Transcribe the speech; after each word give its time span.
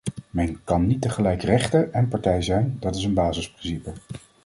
Men 0.29 0.63
kan 0.63 0.87
niet 0.87 1.01
tegelijk 1.01 1.41
rechter 1.43 1.89
en 1.91 2.07
partij 2.07 2.41
zijn, 2.41 2.77
dat 2.79 2.95
is 2.95 3.03
een 3.03 3.13
basisprincipe. 3.13 3.93